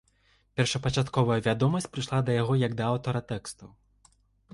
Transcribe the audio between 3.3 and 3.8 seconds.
тэкстаў.